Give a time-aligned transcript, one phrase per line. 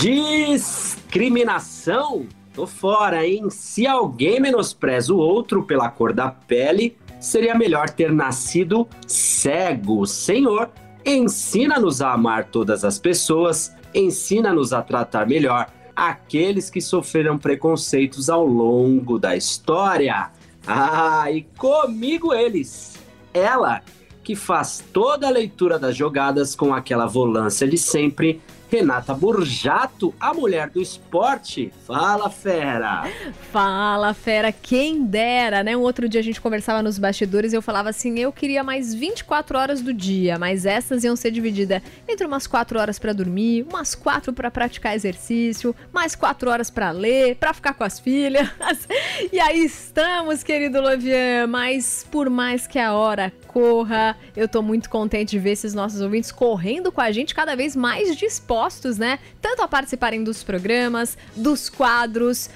[0.00, 2.28] Discriminação?
[2.54, 3.50] Tô fora, hein?
[3.50, 10.06] Se alguém menospreza o outro pela cor da pele, seria melhor ter nascido cego.
[10.06, 10.70] Senhor,
[11.04, 15.66] ensina-nos a amar todas as pessoas, ensina-nos a tratar melhor
[15.96, 20.30] aqueles que sofreram preconceitos ao longo da história.
[20.64, 23.00] Ah, e comigo eles.
[23.34, 23.82] Ela,
[24.22, 28.40] que faz toda a leitura das jogadas com aquela volância de sempre,
[28.70, 31.72] Renata Burjato, a mulher do esporte.
[31.86, 33.10] Fala, fera!
[33.50, 34.52] Fala, fera!
[34.52, 35.74] Quem dera, né?
[35.74, 38.94] Um outro dia a gente conversava nos bastidores e eu falava assim: eu queria mais
[38.94, 43.66] 24 horas do dia, mas essas iam ser divididas entre umas 4 horas para dormir,
[43.68, 48.48] umas 4 para praticar exercício, mais 4 horas para ler, para ficar com as filhas.
[49.32, 54.88] E aí estamos, querido Lovian, mas por mais que a hora corra, eu tô muito
[54.88, 58.16] contente de ver esses nossos ouvintes correndo com a gente cada vez mais
[58.58, 59.18] dispostos, né?
[59.40, 62.50] Tanto a participarem dos programas, dos quadros,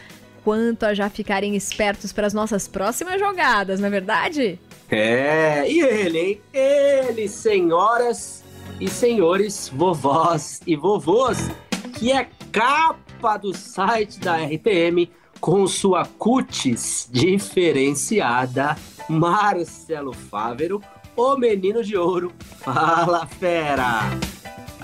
[0.44, 4.58] quanto a já ficarem espertos para as nossas próximas jogadas, não é verdade?
[4.90, 6.40] É, e ele, hein?
[6.52, 8.42] Ele, senhoras
[8.80, 11.38] e senhores, vovós e vovôs,
[11.98, 15.08] que é capa do site da RPM
[15.40, 18.76] com sua cutis diferenciada,
[19.08, 20.80] Marcelo Fávero,
[21.16, 22.32] o menino de ouro.
[22.60, 24.10] Fala, fera!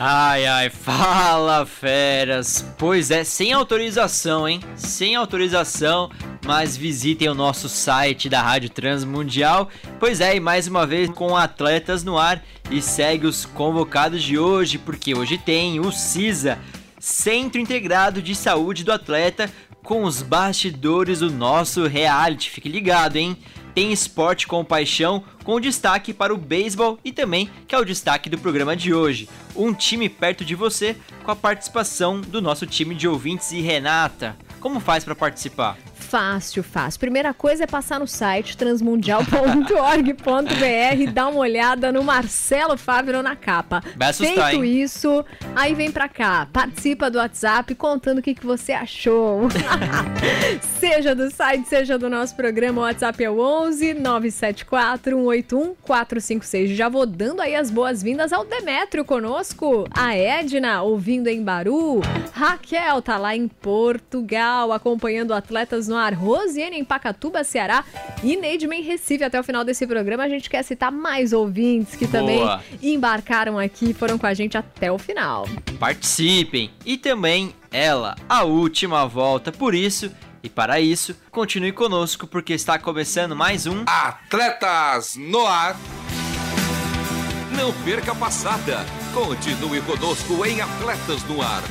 [0.01, 2.65] Ai, ai, fala, feras.
[2.79, 4.61] Pois é, sem autorização, hein?
[4.77, 6.09] Sem autorização,
[6.47, 9.69] mas visitem o nosso site da Rádio Transmundial.
[9.99, 12.41] Pois é, e mais uma vez com atletas no ar
[12.71, 16.61] e segue os convocados de hoje, porque hoje tem o CISA,
[17.01, 19.51] Centro Integrado de Saúde do Atleta,
[19.83, 22.51] com os bastidores do nosso reality.
[22.51, 23.37] Fique ligado, hein?
[23.79, 28.29] Tem esporte com paixão, com destaque para o beisebol e também que é o destaque
[28.29, 29.29] do programa de hoje.
[29.55, 34.37] Um time perto de você com a participação do nosso time de ouvintes e Renata.
[34.59, 35.79] Como faz para participar?
[36.09, 36.99] Fácil, fácil.
[36.99, 40.55] Primeira coisa é passar no site transmundial.org.br,
[41.13, 43.83] dar uma olhada no Marcelo Fávero na capa.
[43.95, 44.81] Vai assustar, Feito hein?
[44.81, 45.23] isso,
[45.55, 49.51] aí vem pra cá, participa do WhatsApp contando o que, que você achou.
[50.81, 56.71] seja do site, seja do nosso programa, o WhatsApp é o 11 974 181 456.
[56.71, 62.01] Já vou dando aí as boas-vindas ao Demétrio conosco, a Edna ouvindo em Baru,
[62.33, 67.85] Raquel tá lá em Portugal acompanhando atletas no ar, Rosiane em Pacatuba, Ceará
[68.23, 69.25] e Neidman em Recife.
[69.25, 72.63] Até o final desse programa a gente quer citar mais ouvintes que também Boa.
[72.83, 75.47] embarcaram aqui e foram com a gente até o final.
[75.79, 76.71] Participem!
[76.87, 79.53] E também ela, a última volta.
[79.53, 80.11] Por isso
[80.43, 85.77] e para isso, continue conosco porque está começando mais um Atletas no Ar.
[87.57, 88.85] Não perca a passada.
[89.13, 91.63] Continue conosco em Atletas no Ar.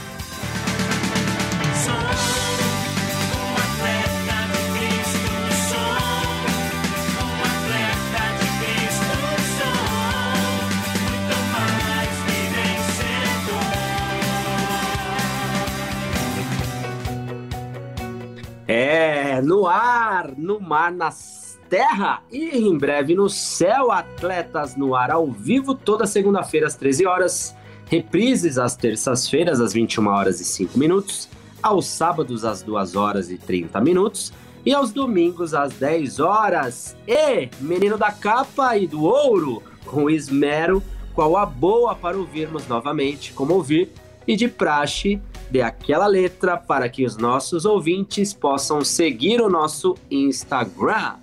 [18.80, 25.10] É, no ar, no mar, nas terra e em breve no céu, atletas no ar
[25.10, 27.56] ao vivo toda segunda-feira às 13 horas,
[27.88, 31.28] reprises às terças-feiras às 21 horas e 5 minutos,
[31.60, 34.32] aos sábados às 2 horas e 30 minutos
[34.64, 36.96] e aos domingos às 10 horas.
[37.08, 40.84] E menino da capa e do ouro, com esmero,
[41.16, 43.90] qual a boa para ouvirmos novamente, como ouvir
[44.28, 49.96] e de praxe dê aquela letra para que os nossos ouvintes possam seguir o nosso
[50.10, 51.16] Instagram.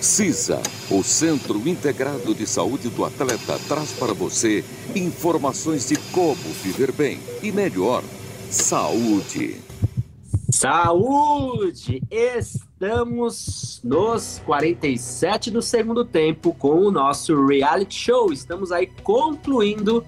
[0.00, 4.64] CISA, o Centro Integrado de Saúde do Atleta, traz para você
[4.94, 8.02] informações de como viver bem e melhor.
[8.50, 9.60] Saúde.
[10.50, 12.02] Saúde!
[12.10, 18.32] Estamos nos 47 do segundo tempo com o nosso reality show.
[18.32, 20.04] Estamos aí concluindo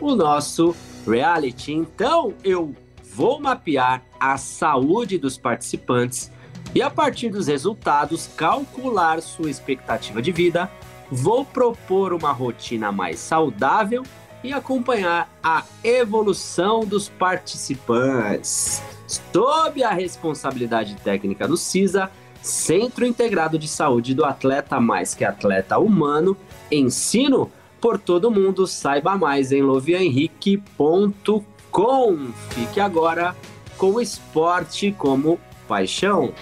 [0.00, 0.74] o nosso
[1.06, 1.72] reality.
[1.72, 2.74] Então eu
[3.14, 6.30] vou mapear a saúde dos participantes
[6.74, 10.68] e a partir dos resultados calcular sua expectativa de vida.
[11.10, 14.02] Vou propor uma rotina mais saudável
[14.42, 18.82] e acompanhar a evolução dos participantes.
[19.06, 22.10] Sob a responsabilidade técnica do CISA,
[22.42, 26.36] Centro Integrado de Saúde do Atleta Mais que Atleta Humano,
[26.70, 27.50] ensino
[27.80, 28.66] por todo mundo.
[28.66, 32.32] Saiba mais em lovianhenrique.com.
[32.50, 33.34] Fique agora
[33.78, 36.34] com o esporte como paixão.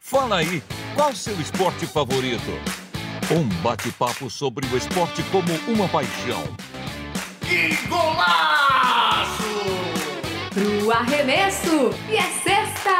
[0.00, 0.62] Fala aí,
[0.94, 2.58] qual seu esporte favorito?
[3.30, 6.44] Um bate-papo sobre o esporte como uma paixão.
[7.40, 9.42] Que golaço!
[10.52, 12.90] Pro arremesso e é sexta!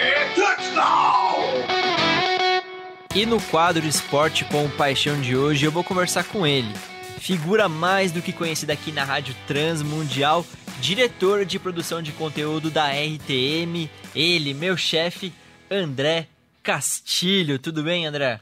[0.00, 1.88] É touchdown!
[3.14, 6.72] E no quadro Esporte com Paixão de hoje eu vou conversar com ele.
[7.18, 10.46] Figura mais do que conhecida aqui na Rádio Transmundial,
[10.80, 15.32] diretor de produção de conteúdo da RTM, ele, meu chefe,
[15.70, 16.28] André
[16.62, 17.58] Castilho.
[17.58, 18.40] Tudo bem, André?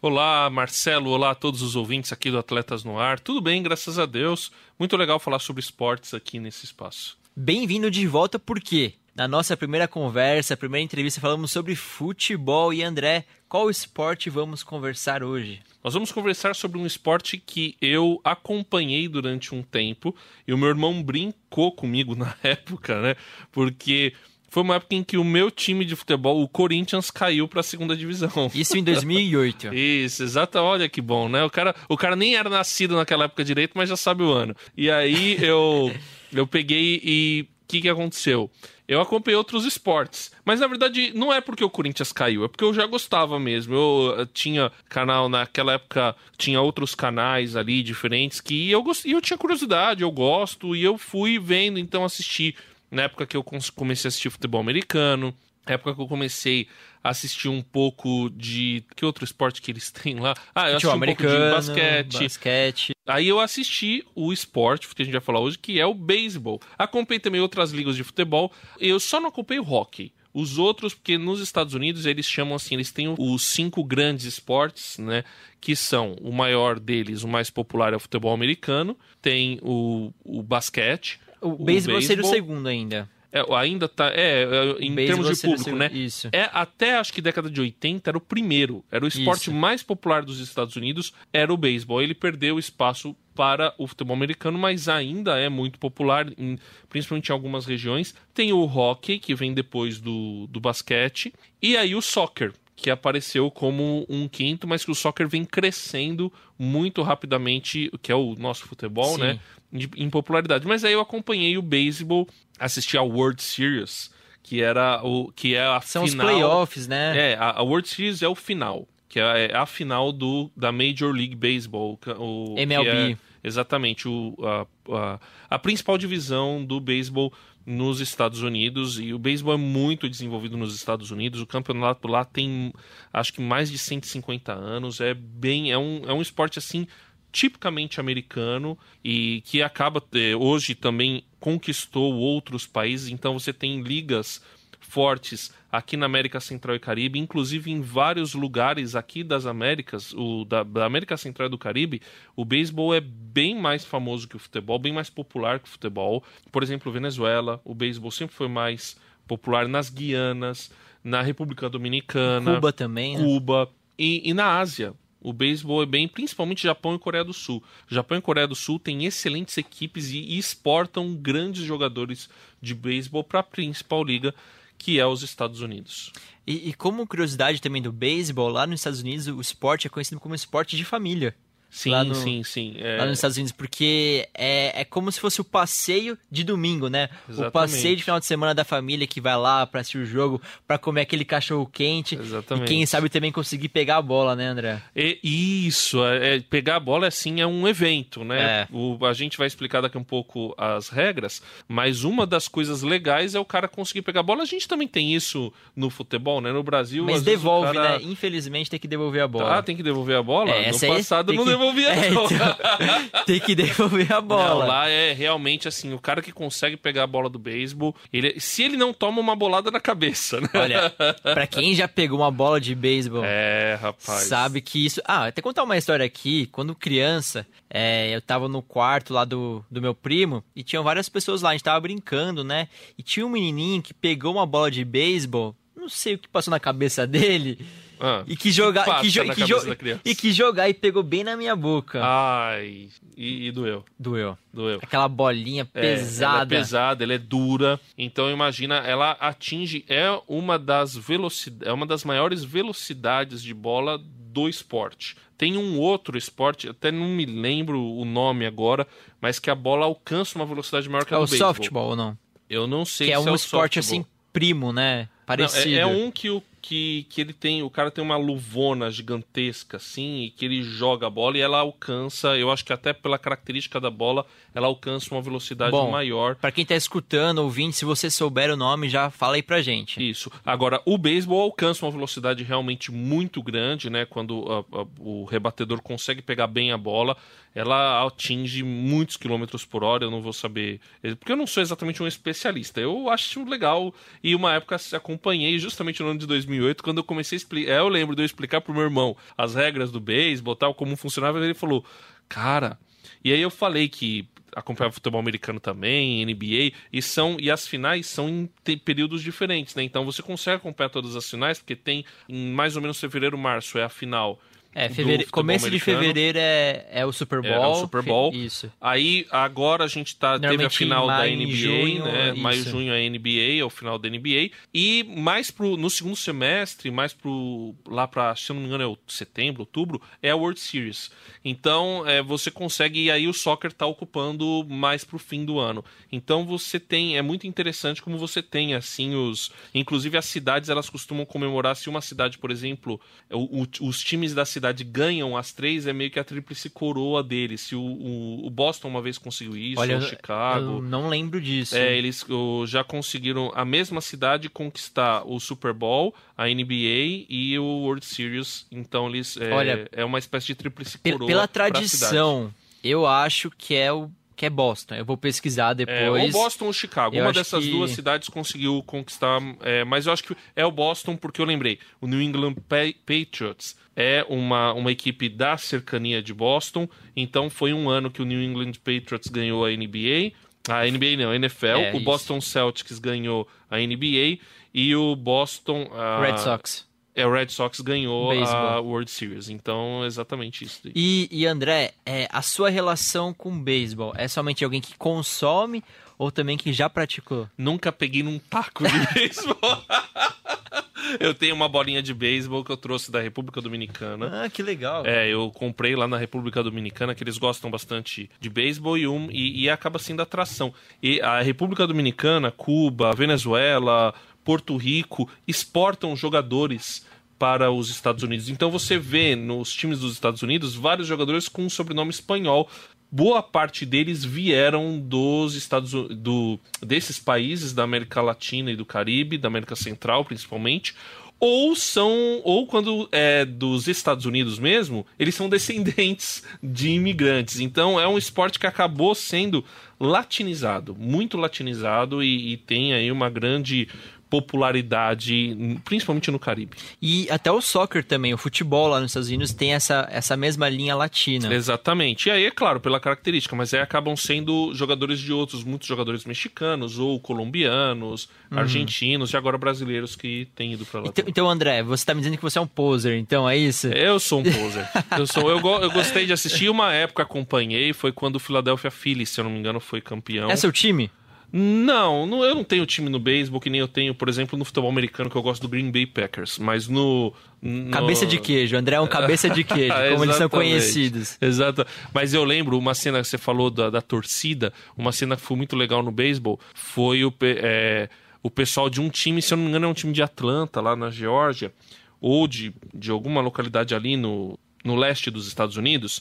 [0.00, 1.10] Olá, Marcelo.
[1.10, 3.18] Olá a todos os ouvintes aqui do Atletas no Ar.
[3.18, 4.52] Tudo bem, graças a Deus.
[4.78, 7.16] Muito legal falar sobre esportes aqui nesse espaço.
[7.34, 12.72] Bem-vindo de volta, porque na nossa primeira conversa, primeira entrevista, falamos sobre futebol.
[12.72, 15.60] E André, qual esporte vamos conversar hoje?
[15.82, 20.14] Nós vamos conversar sobre um esporte que eu acompanhei durante um tempo
[20.46, 23.16] e o meu irmão brincou comigo na época, né?
[23.50, 24.12] Porque
[24.50, 27.62] foi uma época em que o meu time de futebol, o Corinthians, caiu para a
[27.62, 28.50] segunda divisão.
[28.54, 29.72] Isso em 2008.
[29.74, 30.58] Isso, exato.
[30.58, 31.42] Olha que bom, né?
[31.42, 34.54] O cara, o cara nem era nascido naquela época direito, mas já sabe o ano.
[34.76, 35.94] E aí eu,
[36.32, 38.50] eu peguei e o que, que aconteceu?
[38.88, 40.32] Eu acompanhei outros esportes.
[40.44, 43.74] Mas na verdade não é porque o Corinthians caiu, é porque eu já gostava mesmo.
[43.74, 49.04] Eu, eu tinha canal naquela época, tinha outros canais ali diferentes que eu gost...
[49.04, 52.56] eu tinha curiosidade, eu gosto, e eu fui vendo, então assisti
[52.90, 55.34] na época que eu comecei a assistir futebol americano,
[55.66, 56.66] na época que eu comecei
[57.04, 58.82] a assistir um pouco de.
[58.96, 60.34] Que outro esporte que eles têm lá?
[60.54, 62.22] Ah, eu assisti um pouco de basquete.
[62.22, 62.92] basquete.
[63.08, 66.60] Aí eu assisti o esporte, que a gente vai falar hoje, que é o beisebol.
[66.76, 68.52] Acompanhei também outras ligas de futebol.
[68.78, 70.12] Eu só não acompanhei o hockey.
[70.34, 74.98] Os outros, porque nos Estados Unidos eles chamam assim, eles têm os cinco grandes esportes,
[74.98, 75.24] né?
[75.58, 80.42] Que são o maior deles, o mais popular é o futebol americano, tem o, o
[80.42, 83.08] basquete, o, o beisebol seria o segundo ainda.
[83.30, 84.10] É, ainda tá.
[84.10, 85.90] É, é em termos de público, né?
[85.92, 86.28] Isso.
[86.32, 88.84] É, até acho que década de 80 era o primeiro.
[88.90, 89.52] Era o esporte Isso.
[89.52, 92.00] mais popular dos Estados Unidos, era o beisebol.
[92.00, 96.58] Ele perdeu espaço para o futebol americano, mas ainda é muito popular, em,
[96.88, 98.14] principalmente em algumas regiões.
[98.34, 101.32] Tem o hockey, que vem depois do, do basquete,
[101.62, 106.32] e aí o soccer, que apareceu como um quinto, mas que o soccer vem crescendo
[106.58, 109.20] muito rapidamente, que é o nosso futebol, Sim.
[109.20, 109.40] né?
[109.72, 110.66] em popularidade.
[110.66, 112.26] Mas aí eu acompanhei o beisebol,
[112.58, 114.10] assisti ao World Series,
[114.42, 116.26] que era o que é a São final.
[116.26, 117.32] os playoffs, né?
[117.32, 120.72] É, a, a World Series é o final, que é, é a final do da
[120.72, 123.12] Major League Baseball, o MLB.
[123.12, 127.32] É, exatamente, o, a, a, a principal divisão do beisebol
[127.68, 131.42] nos Estados Unidos e o beisebol é muito desenvolvido nos Estados Unidos.
[131.42, 132.72] O campeonato lá tem
[133.12, 135.02] acho que mais de 150 anos.
[135.02, 136.86] É bem é um, é um esporte assim
[137.30, 143.10] tipicamente americano e que acaba eh, hoje também conquistou outros países.
[143.10, 144.42] Então você tem ligas
[144.80, 150.44] fortes aqui na América Central e Caribe, inclusive em vários lugares aqui das Américas, o
[150.44, 152.00] da, da, América Central e do Caribe,
[152.34, 156.24] o beisebol é bem mais famoso que o futebol, bem mais popular que o futebol.
[156.50, 160.70] Por exemplo, Venezuela, o beisebol sempre foi mais popular nas Guianas,
[161.04, 163.22] na República Dominicana, Cuba também, né?
[163.22, 163.68] Cuba
[163.98, 164.94] e, e na Ásia.
[165.20, 167.62] O beisebol é bem, principalmente Japão e Coreia do Sul.
[167.88, 172.28] Japão e Coreia do Sul têm excelentes equipes e, exportam grandes jogadores
[172.62, 174.34] de beisebol para a principal liga,
[174.76, 176.12] que é os Estados Unidos.
[176.46, 180.20] E, e, como curiosidade também do beisebol, lá nos Estados Unidos o esporte é conhecido
[180.20, 181.34] como esporte de família.
[181.70, 182.74] Sim, no- sim, sim.
[182.78, 186.88] É, lá nos Estados Unidos, porque é, é como se fosse o passeio de domingo,
[186.88, 187.08] né?
[187.28, 187.52] O Exatamente.
[187.52, 190.78] passeio de final de semana da família que vai lá pra assistir o jogo, pra
[190.78, 192.14] comer aquele cachorro quente.
[192.16, 192.64] Exatamente.
[192.64, 194.82] E quem sabe também conseguir pegar a bola, né, André?
[194.96, 198.40] E- isso, é, é- pegar a bola assim é um evento, né?
[198.40, 198.68] É.
[198.72, 203.34] O- a gente vai explicar daqui um pouco as regras, mas uma das coisas legais
[203.34, 204.42] é o cara conseguir pegar a bola.
[204.42, 206.50] A gente também tem isso no futebol, né?
[206.52, 207.04] No Brasil.
[207.04, 208.04] Mas o devolve, cara- né?
[208.04, 209.58] Infelizmente tem que devolver a bola.
[209.58, 210.50] Ah, tem que devolver a bola?
[210.50, 212.24] É, no passado não devolvia, É, não.
[212.26, 212.38] então,
[213.26, 214.60] tem que devolver a bola.
[214.60, 218.38] Não, lá é realmente assim, o cara que consegue pegar a bola do beisebol, ele,
[218.40, 220.48] se ele não toma uma bolada na cabeça, né?
[220.54, 220.90] Olha,
[221.22, 224.22] pra quem já pegou uma bola de beisebol, É, rapaz.
[224.24, 225.00] sabe que isso.
[225.04, 226.46] Ah, até contar uma história aqui.
[226.52, 231.08] Quando criança, é, eu tava no quarto lá do, do meu primo e tinham várias
[231.08, 231.50] pessoas lá.
[231.50, 232.68] A gente tava brincando, né?
[232.96, 235.54] E tinha um menininho que pegou uma bola de beisebol.
[235.76, 237.58] Não sei o que passou na cabeça dele.
[238.00, 238.84] Ah, E que jogar.
[238.84, 242.00] passa que jo- que jo- e que jogar e pegou bem na minha boca.
[242.02, 244.36] Ai, e, e doeu, Doeu.
[244.52, 244.78] doeu.
[244.82, 246.46] Aquela bolinha É, é pesada.
[246.56, 247.80] pesada, ela é dura.
[247.96, 253.98] Então imagina, ela atinge é uma das velocidades, é uma das maiores velocidades de bola
[253.98, 255.16] do esporte.
[255.36, 258.86] Tem um outro esporte, até não me lembro o nome agora,
[259.20, 261.54] mas que a bola alcança uma velocidade maior que é a do o beisebol.
[261.54, 262.18] softball ou não?
[262.50, 264.00] Eu não sei Que é se um o esporte softball.
[264.00, 265.02] assim, primo, né?
[265.02, 265.74] Não, Parecido.
[265.74, 267.62] é, é um que, o, que, que ele tem.
[267.62, 271.58] O cara tem uma luvona gigantesca, assim, e que ele joga a bola e ela
[271.58, 272.36] alcança.
[272.36, 276.34] Eu acho que até pela característica da bola, ela alcança uma velocidade Bom, maior.
[276.36, 280.06] Pra quem tá escutando, ouvindo, se você souber o nome, já fala aí pra gente.
[280.08, 280.30] Isso.
[280.44, 284.04] Agora, o beisebol alcança uma velocidade realmente muito grande, né?
[284.04, 287.16] Quando a- a- o rebatedor consegue pegar bem a bola,
[287.54, 290.04] ela atinge muitos quilômetros por hora.
[290.04, 290.80] Eu não vou saber.
[291.18, 292.80] Porque eu não sou exatamente um especialista.
[292.80, 293.92] Eu acho legal.
[294.22, 297.72] E uma época acompanhei justamente no ano de 2008, quando eu comecei a explicar.
[297.72, 301.38] eu lembro de eu explicar pro meu irmão as regras do beisebol, tal, como funcionava.
[301.38, 301.84] Ele falou,
[302.28, 302.78] cara.
[303.24, 308.06] E aí eu falei que acompanhava futebol americano também, NBA, e são e as finais
[308.06, 309.82] são em períodos diferentes, né?
[309.82, 313.78] Então você consegue acompanhar todas as finais, porque tem em mais ou menos fevereiro, março
[313.78, 314.40] é a final.
[314.74, 315.18] É, do fevere...
[315.24, 317.50] futebol começo de fevereiro é, é o Super Bowl.
[317.52, 318.30] É, é o Super Bowl.
[318.30, 318.72] Fe- Isso.
[318.80, 322.30] Aí agora a gente tá, teve a final da NBA, junho, né?
[322.32, 322.40] isso.
[322.42, 324.50] Maio, junho é a NBA, é o final da NBA.
[324.72, 328.86] E mais pro no segundo semestre, mais pro lá para, se não me engano, é
[328.86, 331.10] o setembro, outubro, é a World Series.
[331.44, 335.84] Então, é, você consegue e aí o soccer tá ocupando mais pro fim do ano.
[336.12, 340.90] Então você tem, é muito interessante como você tem assim os, inclusive as cidades elas
[340.90, 345.52] costumam comemorar se uma cidade, por exemplo, o- o- os times da cidade ganham as
[345.52, 347.60] três, é meio que a tríplice coroa deles.
[347.62, 350.80] Se o, o- o Boston uma vez conseguiu isso, Olha, o Chicago.
[350.82, 351.76] não lembro disso.
[351.76, 357.58] É, eles o, já conseguiram a mesma cidade conquistar o Super Bowl, a NBA e
[357.58, 358.66] o World Series.
[358.70, 361.26] Então eles é, Olha, é uma espécie de tríplice coroa.
[361.26, 364.94] Pela tradição, eu acho que é o que é Boston.
[364.94, 365.90] Eu vou pesquisar cidade.
[365.92, 366.32] É, ou depois.
[366.32, 367.14] Boston ou Chicago.
[367.16, 369.40] Eu Uma dessas que- duas cidades conseguiu conquistar.
[369.60, 371.78] é, mas eu acho que é o Boston, porque eu lembrei.
[372.00, 376.88] O New England Pa- Patriots é uma, uma equipe da cercania de Boston.
[377.16, 380.32] Então foi um ano que o New England Patriots ganhou a NBA.
[380.68, 381.66] A NBA não, a NFL.
[381.66, 382.04] É, o isso.
[382.04, 384.38] Boston Celtics ganhou a NBA.
[384.72, 385.90] E o Boston.
[385.94, 386.86] a- Red Sox.
[387.18, 388.84] É, o Red Sox ganhou a Baseball.
[388.84, 389.48] World Series.
[389.48, 390.80] Então, exatamente isso.
[390.94, 395.82] E, e André, é, a sua relação com o beisebol é somente alguém que consome
[396.16, 397.48] ou também que já praticou?
[397.56, 399.56] Nunca peguei num taco de beisebol.
[401.20, 404.44] eu tenho uma bolinha de beisebol que eu trouxe da República Dominicana.
[404.44, 405.06] Ah, que legal.
[405.06, 409.30] É, eu comprei lá na República Dominicana, que eles gostam bastante de beisebol e, um,
[409.30, 410.74] e, e acaba sendo atração.
[411.02, 414.14] E a República Dominicana, Cuba, Venezuela,
[414.48, 417.04] Porto Rico exportam jogadores
[417.38, 418.48] para os Estados Unidos.
[418.48, 422.66] Então você vê nos times dos Estados Unidos vários jogadores com um sobrenome espanhol.
[423.12, 429.36] Boa parte deles vieram dos Estados do desses países da América Latina e do Caribe,
[429.36, 430.94] da América Central principalmente,
[431.38, 437.60] ou são ou quando é dos Estados Unidos mesmo, eles são descendentes de imigrantes.
[437.60, 439.62] Então é um esporte que acabou sendo
[440.00, 443.88] latinizado, muito latinizado e, e tem aí uma grande
[444.28, 446.76] popularidade, principalmente no Caribe.
[447.00, 450.68] E até o soccer também, o futebol lá nos Estados Unidos tem essa, essa mesma
[450.68, 451.52] linha latina.
[451.52, 452.28] Exatamente.
[452.28, 456.24] E aí, é claro, pela característica, mas aí acabam sendo jogadores de outros, muitos jogadores
[456.24, 461.06] mexicanos ou colombianos, argentinos e agora brasileiros que têm ido para lá.
[461.08, 463.88] Então, então, André, você tá me dizendo que você é um poser, então é isso?
[463.88, 464.88] Eu sou um poser.
[465.18, 468.90] eu, sou, eu, go- eu gostei de assistir uma época, acompanhei, foi quando o Philadelphia
[468.90, 470.50] Phillies, se eu não me engano, foi campeão.
[470.50, 471.10] É seu time?
[471.50, 474.66] Não, não, eu não tenho time no beisebol que nem eu tenho, por exemplo, no
[474.66, 476.58] futebol americano, que eu gosto do Green Bay Packers.
[476.58, 477.32] Mas no.
[477.62, 477.90] no...
[477.90, 481.38] Cabeça de queijo, André é um cabeça de queijo, como eles são conhecidos.
[481.40, 481.86] Exato.
[482.12, 485.56] Mas eu lembro uma cena que você falou da, da torcida, uma cena que foi
[485.56, 488.10] muito legal no beisebol, foi o, é,
[488.42, 490.82] o pessoal de um time, se eu não me engano, é um time de Atlanta,
[490.82, 491.72] lá na Geórgia,
[492.20, 496.20] ou de, de alguma localidade ali no, no leste dos Estados Unidos,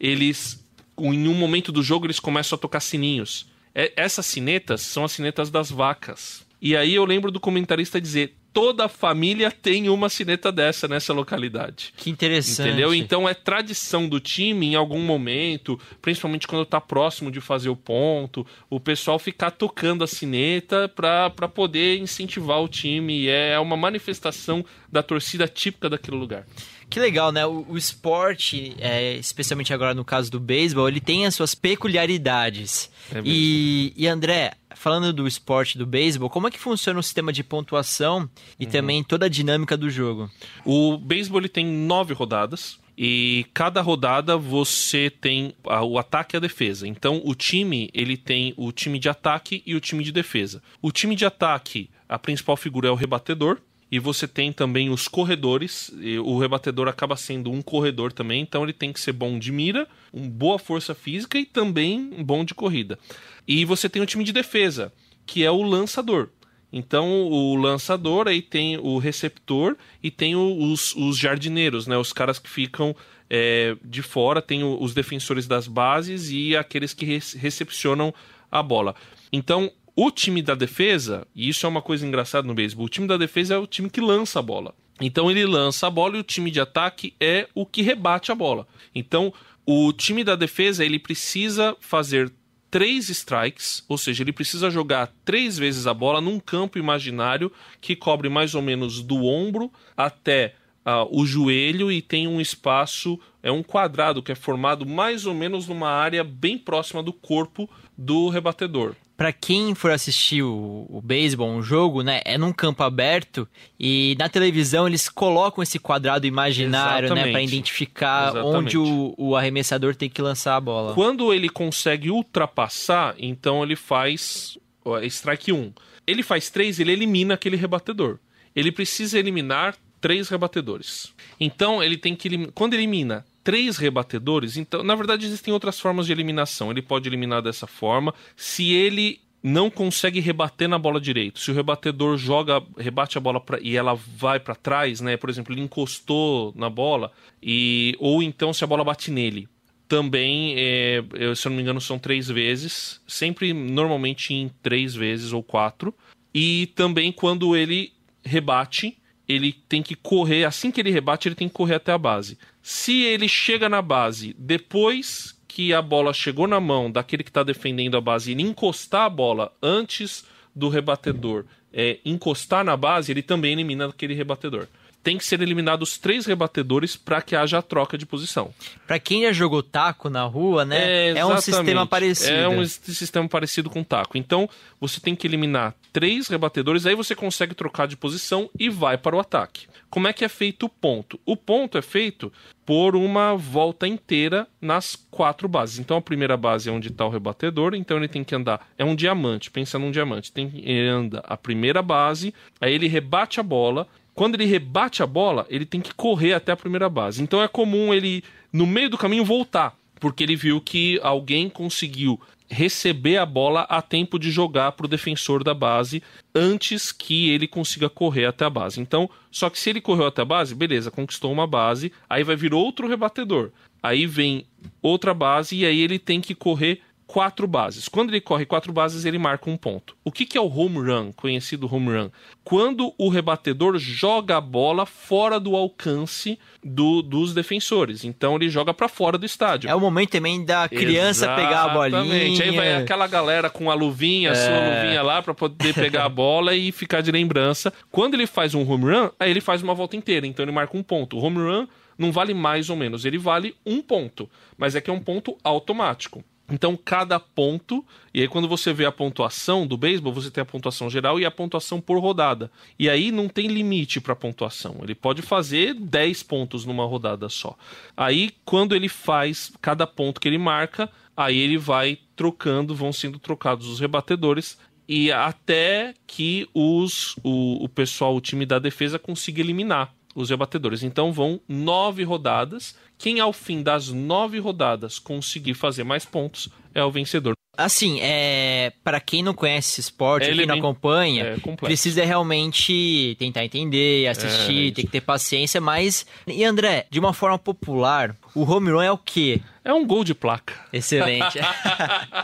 [0.00, 0.64] eles,
[0.98, 3.53] em um momento do jogo, eles começam a tocar sininhos.
[3.74, 6.44] É- essas sinetas são as sinetas das vacas.
[6.60, 11.12] E aí eu lembro do comentarista dizer: toda a família tem uma sineta dessa nessa
[11.12, 11.92] localidade.
[11.96, 12.68] Que interessante.
[12.68, 12.94] Entendeu?
[12.94, 17.76] Então é tradição do time em algum momento, principalmente quando tá próximo de fazer o
[17.76, 23.22] ponto, o pessoal ficar tocando a sineta pra pra poder incentivar o time.
[23.24, 26.46] E é uma manifestação da torcida típica daquele lugar.
[26.94, 27.44] Que legal, né?
[27.44, 32.88] O, o esporte, é, especialmente agora no caso do beisebol, ele tem as suas peculiaridades.
[33.12, 37.32] É e, e André, falando do esporte do beisebol, como é que funciona o sistema
[37.32, 38.28] de pontuação Uhum.
[38.60, 40.30] e também toda a dinâmica do jogo?
[40.64, 42.78] O beisebol ele tem nove rodadas.
[42.96, 46.86] E cada rodada você tem o ataque e a defesa.
[46.86, 50.62] Então o time ele tem o time de ataque e o time de defesa.
[50.80, 53.58] O time de ataque, a principal figura é o rebatedor.
[53.90, 55.92] E você tem também os corredores.
[56.24, 59.86] o rebatedor acaba sendo um corredor também, então ele tem que ser bom de mira,
[60.12, 62.98] um boa força física e também bom de corrida.
[63.46, 64.92] E você tem o time de defesa,
[65.26, 66.28] que é o lançador.
[66.72, 71.96] Então o lançador aí tem o receptor e tem os, os jardineiros, né?
[71.96, 72.96] Os caras que ficam
[73.30, 78.12] é, de fora, tem os defensores das bases e aqueles que re- recepcionam
[78.50, 78.96] a bola.
[79.32, 83.06] Então o time da defesa, e isso é uma coisa engraçada no beisebol, o time
[83.06, 84.74] da defesa é o time que lança a bola.
[85.00, 88.34] Então ele lança a bola e o time de ataque é o que rebate a
[88.34, 88.66] bola.
[88.94, 89.32] Então
[89.66, 92.32] o time da defesa ele precisa fazer
[92.70, 97.94] três strikes, ou seja, ele precisa jogar três vezes a bola num campo imaginário que
[97.94, 103.50] cobre mais ou menos do ombro até ah, o joelho e tem um espaço, é
[103.50, 108.28] um quadrado que é formado mais ou menos numa área bem próxima do corpo do
[108.28, 108.96] rebatedor.
[109.16, 114.16] Pra quem for assistir o, o beisebol, um jogo, né, é num campo aberto e
[114.18, 117.32] na televisão eles colocam esse quadrado imaginário, né, Exatamente.
[117.32, 118.56] para identificar Exatamente.
[118.56, 120.94] onde o, o arremessador tem que lançar a bola.
[120.94, 125.72] Quando ele consegue ultrapassar, então ele faz ó, strike 1.
[126.06, 128.18] Ele faz 3, ele elimina aquele rebatedor.
[128.54, 131.12] Ele precisa eliminar três rebatedores.
[131.40, 132.48] Então ele tem que.
[132.48, 136.70] Quando elimina três rebatedores, então, na verdade existem outras formas de eliminação.
[136.70, 138.12] Ele pode eliminar dessa forma.
[138.34, 141.38] Se ele não consegue rebater na bola direito.
[141.38, 145.18] Se o rebatedor joga, rebate a bola pra, e ela vai para trás, né?
[145.18, 149.46] Por exemplo, ele encostou na bola e ou então se a bola bate nele.
[149.86, 154.94] Também, é, eu, se eu não me engano, são três vezes, sempre normalmente em três
[154.94, 155.94] vezes ou quatro.
[156.34, 157.92] E também quando ele
[158.24, 158.96] rebate,
[159.28, 162.38] ele tem que correr, assim que ele rebate, ele tem que correr até a base.
[162.62, 167.42] Se ele chega na base depois que a bola chegou na mão daquele que está
[167.42, 173.10] defendendo a base e ele encostar a bola antes do rebatedor é, encostar na base,
[173.10, 174.68] ele também elimina aquele rebatedor.
[175.04, 178.52] Tem que ser eliminados três rebatedores para que haja a troca de posição.
[178.86, 181.42] Pra quem já jogou taco na rua, né, é, um exatamente.
[181.42, 182.32] sistema parecido.
[182.32, 184.16] É um sistema parecido com taco.
[184.16, 184.48] Então,
[184.80, 189.14] você tem que eliminar três rebatedores, aí você consegue trocar de posição e vai para
[189.14, 189.66] o ataque.
[189.94, 191.20] Como é que é feito o ponto?
[191.24, 192.32] O ponto é feito
[192.66, 195.78] por uma volta inteira nas quatro bases.
[195.78, 198.66] Então, a primeira base é onde está o rebatedor, então ele tem que andar.
[198.76, 200.32] É um diamante, pensa num diamante.
[200.32, 203.86] Tem ele anda a primeira base, aí ele rebate a bola.
[204.14, 207.22] Quando ele rebate a bola, ele tem que correr até a primeira base.
[207.22, 208.22] Então é comum ele,
[208.52, 213.80] no meio do caminho, voltar porque ele viu que alguém conseguiu receber a bola a
[213.80, 216.02] tempo de jogar para o defensor da base
[216.34, 218.80] antes que ele consiga correr até a base.
[218.82, 222.36] Então, só que se ele correu até a base, beleza, conquistou uma base, aí vai
[222.36, 223.50] vir outro rebatedor.
[223.82, 224.44] Aí vem
[224.82, 226.82] outra base e aí ele tem que correr
[227.14, 227.88] quatro bases.
[227.88, 229.96] Quando ele corre quatro bases, ele marca um ponto.
[230.02, 232.10] O que, que é o home run, conhecido home run?
[232.42, 238.02] Quando o rebatedor joga a bola fora do alcance do- dos defensores.
[238.04, 239.70] Então ele joga para fora do estádio.
[239.70, 242.02] É o momento também da criança pegar a bolinha.
[242.02, 242.42] Exatamente.
[242.42, 244.82] Aí vai aquela galera com a luvinha, a sua É.
[244.82, 247.72] luvinha lá pra poder pegar a bola e ficar de lembrança.
[247.92, 250.76] Quando ele faz um home run, aí ele faz uma volta inteira, então ele marca
[250.76, 251.16] um ponto.
[251.16, 254.90] O home run não vale mais ou menos, ele vale um ponto, mas é que
[254.90, 256.24] é um ponto automático.
[256.50, 260.44] Então, cada ponto, e aí quando você vê a pontuação do beisebol, você tem a
[260.44, 262.50] pontuação geral e a pontuação por rodada.
[262.78, 264.76] E aí não tem limite para pontuação.
[264.82, 267.56] Ele pode fazer 10 pontos numa rodada só.
[267.96, 273.18] Aí, quando ele faz cada ponto que ele marca, aí ele vai trocando, vão sendo
[273.18, 279.40] trocados os rebatedores e até que os, o, o pessoal, o time da defesa consiga
[279.40, 280.82] eliminar os rebatedores.
[280.82, 282.76] Então vão nove rodadas.
[282.98, 287.34] Quem ao fim das nove rodadas conseguir fazer mais pontos é o vencedor.
[287.56, 291.24] Assim, é para quem não conhece esse esporte, É, ele quem é não bem- acompanha,
[291.24, 296.98] é precisa realmente tentar entender, assistir, É, tem que ter paciência, mas e André, de
[296.98, 299.40] uma forma popular, o home run é o quê?
[299.64, 300.52] É um gol de placa.
[300.72, 301.38] Excelente.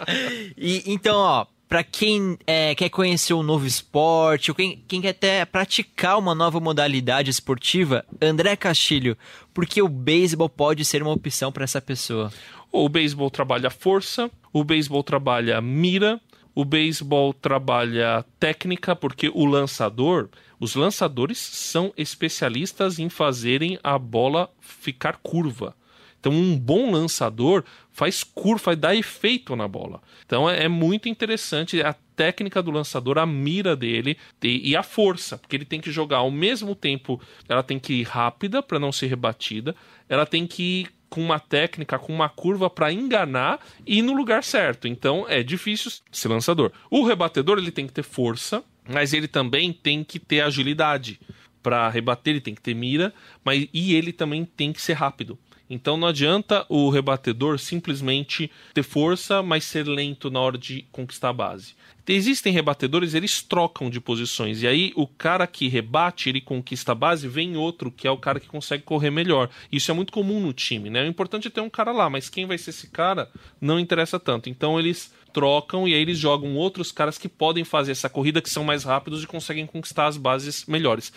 [0.56, 5.08] e então, ó, Pra quem é, quer conhecer um novo esporte, ou quem, quem quer
[5.08, 9.18] até praticar uma nova modalidade esportiva, André Castilho,
[9.52, 12.32] porque o beisebol pode ser uma opção para essa pessoa.
[12.70, 16.20] O beisebol trabalha força, o beisebol trabalha mira,
[16.54, 20.28] o beisebol trabalha técnica, porque o lançador,
[20.60, 25.74] os lançadores são especialistas em fazerem a bola ficar curva.
[26.18, 30.02] Então, um bom lançador faz curva, faz dar efeito na bola.
[30.24, 34.82] Então, é, é muito interessante a técnica do lançador, a mira dele e, e a
[34.82, 38.78] força, porque ele tem que jogar ao mesmo tempo, ela tem que ir rápida para
[38.78, 39.74] não ser rebatida,
[40.08, 44.14] ela tem que ir com uma técnica, com uma curva para enganar e ir no
[44.14, 44.88] lugar certo.
[44.88, 46.72] Então, é difícil ser lançador.
[46.90, 51.20] O rebatedor, ele tem que ter força, mas ele também tem que ter agilidade.
[51.62, 53.12] Para rebater, ele tem que ter mira,
[53.44, 55.38] mas e ele também tem que ser rápido.
[55.68, 61.30] Então não adianta o rebatedor simplesmente ter força, mas ser lento na hora de conquistar
[61.30, 61.74] a base.
[62.08, 64.62] Existem rebatedores, eles trocam de posições.
[64.62, 68.16] E aí o cara que rebate, ele conquista a base, vem outro que é o
[68.16, 69.50] cara que consegue correr melhor.
[69.72, 71.02] Isso é muito comum no time, né?
[71.02, 73.28] O importante é ter um cara lá, mas quem vai ser esse cara
[73.60, 74.48] não interessa tanto.
[74.48, 78.48] Então eles trocam e aí eles jogam outros caras que podem fazer essa corrida, que
[78.48, 81.12] são mais rápidos e conseguem conquistar as bases melhores.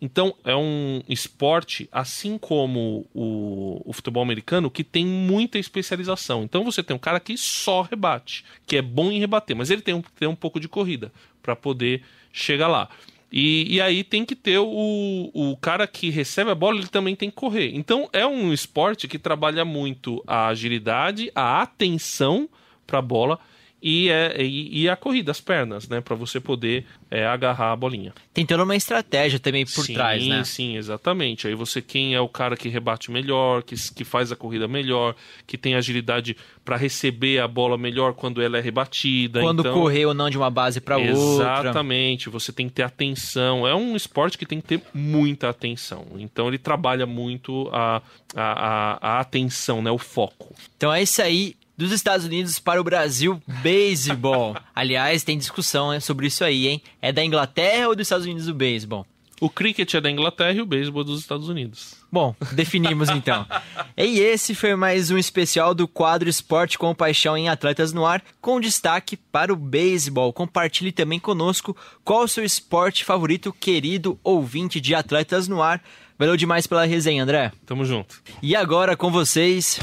[0.00, 6.44] Então, é um esporte, assim como o, o, futebol americano, que tem muita especialização.
[6.44, 9.82] Então, você tem um cara que só rebate, que é bom em rebater, mas ele
[9.82, 12.88] tem um, tem um pouco de corrida para poder chegar lá.
[13.30, 17.14] E, e, aí tem que ter o, o cara que recebe a bola, ele também
[17.14, 17.72] tem que correr.
[17.74, 22.48] Então, é um esporte que trabalha muito a agilidade, a atenção
[22.86, 23.38] para a bola
[23.80, 26.00] e, é, e, e, a corrida, as pernas, né?
[26.00, 28.12] Para você poder é, agarrar a bolinha.
[28.34, 30.42] Tem toda uma estratégia também por sim, trás, né?
[30.42, 31.46] Sim, exatamente.
[31.46, 35.14] Aí você, quem é o cara que rebate melhor, que, que faz a corrida melhor,
[35.46, 39.40] que tem agilidade para receber a bola melhor quando ela é rebatida.
[39.40, 41.12] Quando então, correr ou não de uma base para outra.
[41.12, 42.28] Exatamente.
[42.28, 43.66] Você tem que ter atenção.
[43.66, 46.04] É um esporte que tem que ter muita atenção.
[46.18, 48.02] Então ele trabalha muito a,
[48.34, 49.90] a, a, a atenção, né?
[49.90, 50.52] O foco.
[50.76, 54.56] Então é isso aí dos Estados Unidos para o Brasil, beisebol.
[54.74, 56.82] Aliás, tem discussão né, sobre isso aí, hein?
[57.00, 59.06] É da Inglaterra ou dos Estados Unidos o beisebol?
[59.40, 61.94] O cricket é da Inglaterra e o beisebol é dos Estados Unidos.
[62.10, 63.46] Bom, definimos então.
[63.96, 68.20] e esse foi mais um especial do quadro Esporte com Paixão em Atletas no Ar,
[68.40, 70.32] com destaque para o beisebol.
[70.32, 75.80] Compartilhe também conosco qual o seu esporte favorito, querido ouvinte de Atletas no Ar.
[76.18, 77.52] Valeu demais pela resenha, André.
[77.64, 78.20] Tamo junto.
[78.42, 79.78] E agora com vocês.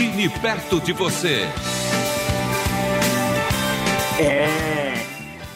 [0.00, 1.42] Time perto de você.
[4.18, 4.94] É.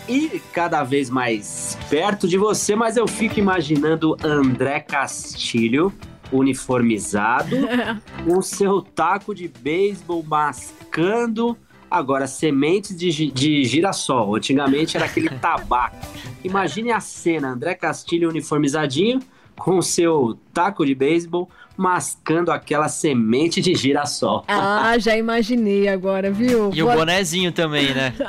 [0.06, 5.90] E cada vez mais perto de você, mas eu fico imaginando André Castilho
[6.30, 7.56] uniformizado,
[8.22, 11.56] com seu taco de beisebol mascando
[11.90, 14.36] agora sementes de, de girassol.
[14.36, 16.06] Antigamente era aquele tabaco.
[16.44, 19.20] Imagine a cena, André Castilho uniformizadinho
[19.56, 24.44] com seu taco de beisebol mascando aquela semente de girassol.
[24.46, 26.70] Ah, já imaginei agora, viu?
[26.72, 28.14] E o bonezinho também, né?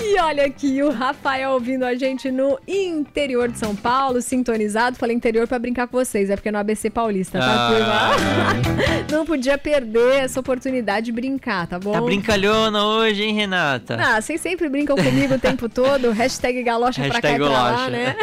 [0.00, 4.96] E olha aqui, o Rafael ouvindo a gente no interior de São Paulo, sintonizado.
[4.96, 7.70] Falei interior pra brincar com vocês, é porque é no ABC Paulista, tá, Ah.
[7.70, 9.01] turma?
[9.22, 11.92] Não podia perder essa oportunidade de brincar, tá bom?
[11.92, 13.96] Tá brincalhona hoje, hein, Renata?
[14.00, 16.10] Ah, vocês sempre brincam comigo o tempo todo.
[16.12, 18.16] Hashtag galocha pra cá e pra lá, né?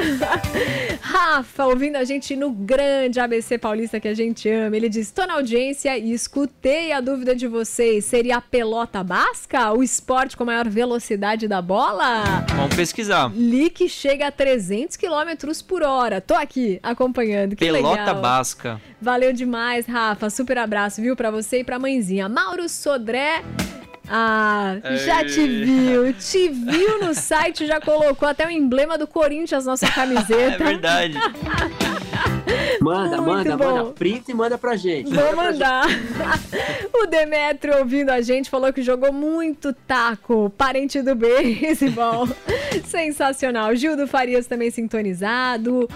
[0.99, 4.75] Rafa, ouvindo a gente no grande ABC Paulista que a gente ama.
[4.75, 8.03] Ele diz: tô na audiência e escutei a dúvida de vocês.
[8.03, 9.71] Seria a pelota basca?
[9.71, 12.45] O esporte com maior velocidade da bola?
[12.57, 13.31] Vamos pesquisar.
[13.33, 16.19] Li que chega a 300 km por hora.
[16.19, 17.55] Tô aqui acompanhando.
[17.55, 18.15] Que Pelota legal.
[18.15, 18.81] basca.
[19.01, 20.29] Valeu demais, Rafa.
[20.29, 22.27] Super abraço, viu, pra você e pra mãezinha.
[22.27, 23.43] Mauro Sodré.
[24.09, 26.13] Ah, já te viu.
[26.13, 30.63] Te viu no site, já colocou até o emblema do Corinthians na sua É camiseta.
[30.63, 31.13] verdade.
[32.81, 33.77] Manda, Muito manda, bom.
[33.77, 33.91] manda.
[33.91, 35.13] Print e manda pra gente.
[35.13, 35.85] Vou mandar.
[36.93, 42.27] o Demetrio, ouvindo a gente, falou que jogou muito taco, parente do beisebol.
[42.85, 43.75] Sensacional.
[43.75, 45.89] Gildo Farias também sintonizado.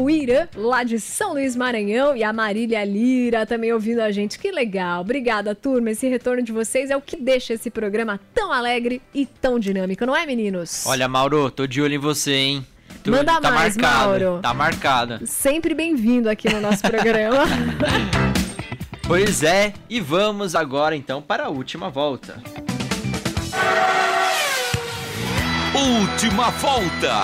[0.00, 2.14] O Irã, lá de São Luís Maranhão.
[2.16, 4.38] E a Marília Lira também ouvindo a gente.
[4.38, 5.00] Que legal.
[5.00, 5.90] Obrigada, turma.
[5.90, 10.04] Esse retorno de vocês é o que deixa esse programa tão alegre e tão dinâmico,
[10.06, 10.84] não é, meninos?
[10.86, 12.66] Olha, Mauro, tô de olho em você, hein?
[13.02, 14.38] Tu- Manda tá mais, marcado, Mauro.
[14.42, 15.26] Tá marcado.
[15.26, 17.44] Sempre bem-vindo aqui no nosso programa.
[19.06, 22.42] Pois é, e vamos agora então para a última volta.
[25.74, 27.14] Última volta.